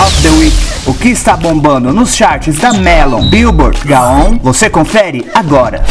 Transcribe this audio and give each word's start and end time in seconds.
of 0.00 0.22
the 0.22 0.30
Week. 0.30 0.56
O 0.88 0.94
que 0.98 1.10
está 1.10 1.36
bombando 1.36 1.92
nos 1.92 2.16
charts 2.16 2.58
da 2.58 2.72
Melon, 2.72 3.28
Billboard, 3.28 3.86
Gaon, 3.86 4.38
você 4.38 4.70
confere 4.70 5.30
agora. 5.34 5.84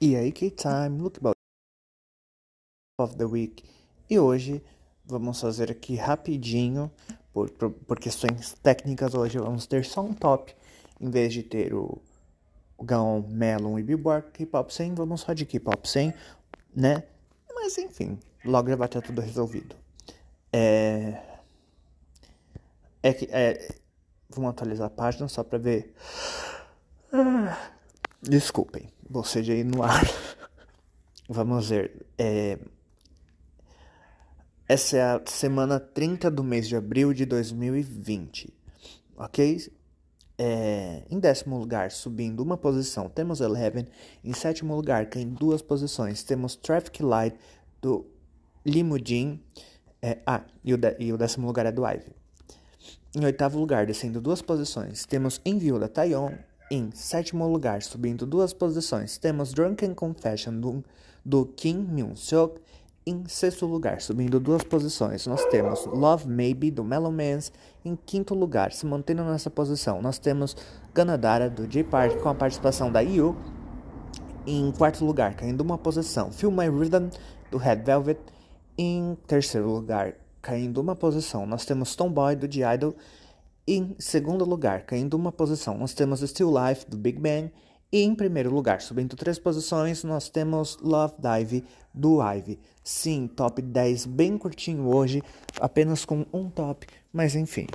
E 0.00 0.14
aí, 0.14 0.30
K-Time, 0.30 1.00
look 1.00 1.18
about 1.18 1.34
of 2.98 3.16
the 3.16 3.24
week. 3.24 3.64
E 4.08 4.18
hoje 4.18 4.62
vamos 5.04 5.40
fazer 5.40 5.70
aqui 5.70 5.96
rapidinho, 5.96 6.90
por, 7.32 7.50
por, 7.50 7.70
por, 7.70 7.98
questões 7.98 8.54
técnicas, 8.62 9.14
hoje 9.14 9.38
vamos 9.38 9.66
ter 9.66 9.84
só 9.84 10.00
um 10.00 10.14
top, 10.14 10.54
em 11.00 11.10
vez 11.10 11.32
de 11.32 11.42
ter 11.42 11.74
o, 11.74 12.00
o 12.78 12.84
Gaon, 12.84 13.22
Melon 13.28 13.78
e 13.78 13.82
Billboard 13.82 14.28
K-Pop 14.32 14.72
100, 14.72 14.94
vamos 14.94 15.22
só 15.22 15.32
de 15.32 15.44
K-Pop 15.44 15.88
100, 15.88 16.14
né? 16.74 17.02
Mas 17.52 17.76
enfim, 17.78 18.18
logo 18.46 18.68
já 18.70 18.76
vai 18.76 18.86
estar 18.86 19.02
tudo 19.02 19.20
resolvido. 19.20 19.76
É. 20.52 21.22
É 23.02 23.12
que. 23.12 23.28
É... 23.30 23.74
Vamos 24.28 24.50
atualizar 24.50 24.86
a 24.86 24.90
página 24.90 25.28
só 25.28 25.44
pra 25.44 25.58
ver. 25.58 25.94
Ah, 27.12 27.70
desculpem, 28.20 28.88
você 29.08 29.42
já 29.42 29.54
ir 29.54 29.64
no 29.64 29.82
ar. 29.82 30.02
Vamos 31.28 31.70
ver. 31.70 32.06
É... 32.18 32.58
Essa 34.68 34.96
é 34.96 35.02
a 35.02 35.22
semana 35.26 35.78
30 35.78 36.28
do 36.30 36.42
mês 36.42 36.66
de 36.66 36.74
abril 36.74 37.12
de 37.12 37.24
2020. 37.24 38.52
Ok? 39.16 39.72
É, 40.38 41.02
em 41.08 41.18
décimo 41.18 41.56
lugar, 41.56 41.90
subindo 41.90 42.42
uma 42.42 42.56
posição, 42.56 43.08
temos 43.08 43.40
Eleven. 43.40 43.86
Em 44.22 44.32
sétimo 44.34 44.74
lugar, 44.74 45.06
caindo 45.06 45.38
duas 45.38 45.62
posições, 45.62 46.22
temos 46.24 46.56
Traffic 46.56 47.02
Light 47.02 47.38
do 47.80 48.06
Limudin. 48.66 49.40
É, 50.02 50.18
ah, 50.26 50.42
e 50.62 50.74
o, 50.74 50.76
de, 50.76 50.96
e 50.98 51.12
o 51.12 51.16
décimo 51.16 51.46
lugar 51.46 51.64
é 51.66 51.72
do 51.72 51.86
Ivy. 51.86 52.12
Em 53.14 53.24
oitavo 53.24 53.58
lugar, 53.58 53.86
descendo 53.86 54.20
duas 54.20 54.42
posições, 54.42 55.06
temos 55.06 55.40
Envio 55.44 55.78
da 55.78 55.88
Taeyeon. 55.88 56.32
Em 56.70 56.90
sétimo 56.92 57.46
lugar, 57.48 57.80
subindo 57.80 58.26
duas 58.26 58.52
posições, 58.52 59.16
temos 59.16 59.54
Drunken 59.54 59.94
Confession 59.94 60.60
do, 60.60 60.84
do 61.24 61.46
Kim 61.46 61.78
Myung-seok. 61.78 62.60
Em 63.06 63.24
sexto 63.28 63.64
lugar, 63.66 64.00
subindo 64.00 64.40
duas 64.40 64.64
posições, 64.64 65.28
nós 65.28 65.44
temos 65.46 65.86
Love 65.86 66.28
Maybe 66.28 66.72
do 66.72 66.82
Mellow 66.82 67.12
Mans. 67.12 67.52
Em 67.84 67.94
quinto 67.94 68.34
lugar, 68.34 68.72
se 68.72 68.84
mantendo 68.84 69.22
nessa 69.22 69.48
posição, 69.48 70.02
nós 70.02 70.18
temos 70.18 70.56
Ganadara 70.92 71.48
do 71.48 71.68
J 71.68 71.84
Park 71.84 72.20
com 72.20 72.28
a 72.28 72.34
participação 72.34 72.90
da 72.90 73.00
IU. 73.00 73.36
Em 74.44 74.72
quarto 74.72 75.04
lugar, 75.04 75.36
caindo 75.36 75.60
uma 75.60 75.78
posição, 75.78 76.32
Feel 76.32 76.50
My 76.50 76.68
Rhythm 76.68 77.08
do 77.50 77.58
Red 77.58 77.76
Velvet. 77.76 78.18
Em 78.78 79.16
terceiro 79.26 79.70
lugar, 79.70 80.14
caindo 80.42 80.82
uma 80.82 80.94
posição, 80.94 81.46
nós 81.46 81.64
temos 81.64 81.96
Tomboy 81.96 82.36
do 82.36 82.46
The 82.46 82.74
Idol. 82.74 82.94
Em 83.66 83.96
segundo 83.98 84.44
lugar, 84.44 84.82
caindo 84.82 85.14
uma 85.14 85.32
posição, 85.32 85.78
nós 85.78 85.94
temos 85.94 86.20
Still 86.20 86.52
Life 86.52 86.84
do 86.88 86.98
Big 86.98 87.18
Bang. 87.18 87.50
E 87.90 88.02
em 88.02 88.14
primeiro 88.14 88.52
lugar, 88.52 88.82
subindo 88.82 89.16
três 89.16 89.38
posições, 89.38 90.04
nós 90.04 90.28
temos 90.28 90.76
Love 90.82 91.14
Dive 91.18 91.64
do 91.94 92.20
Ivy. 92.20 92.58
Sim, 92.84 93.26
top 93.26 93.62
10 93.62 94.04
bem 94.04 94.36
curtinho 94.36 94.94
hoje, 94.94 95.22
apenas 95.58 96.04
com 96.04 96.26
um 96.30 96.50
top, 96.50 96.86
mas 97.10 97.34
enfim, 97.34 97.66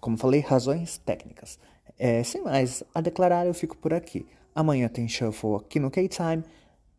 como 0.00 0.16
falei, 0.16 0.40
razões 0.40 0.96
técnicas. 0.96 1.58
É, 1.98 2.22
sem 2.22 2.42
mais 2.42 2.82
a 2.94 3.02
declarar, 3.02 3.46
eu 3.46 3.52
fico 3.52 3.76
por 3.76 3.92
aqui. 3.92 4.24
Amanhã 4.54 4.88
tem 4.88 5.06
shuffle 5.06 5.56
aqui 5.56 5.78
no 5.78 5.90
K-Time, 5.90 6.42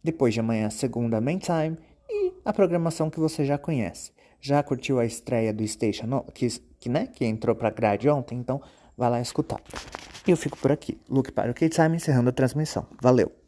depois 0.04 0.36
de 0.36 0.40
amanhã, 0.40 0.70
segunda 0.70 1.20
Main 1.20 1.40
Time 1.40 1.78
a 2.48 2.54
programação 2.54 3.10
que 3.10 3.20
você 3.20 3.44
já 3.44 3.58
conhece. 3.58 4.14
Já 4.40 4.64
curtiu 4.64 5.00
a 5.00 5.06
estreia 5.06 5.54
do 5.54 5.68
Station, 5.68 6.22
que, 6.34 6.48
que, 6.80 6.88
né, 6.88 7.08
que 7.08 7.26
entrou 7.26 7.54
pra 7.54 7.70
grade 7.70 8.08
ontem, 8.08 8.40
então 8.40 8.62
vai 8.96 9.10
lá 9.10 9.20
escutar. 9.20 9.62
Eu 10.26 10.38
fico 10.38 10.58
por 10.58 10.72
aqui. 10.72 10.98
Luke 11.10 11.32
para 11.32 11.52
o 11.52 11.54
K-Time, 11.54 11.98
encerrando 11.98 12.30
a 12.30 12.34
transmissão. 12.34 12.88
Valeu! 13.02 13.47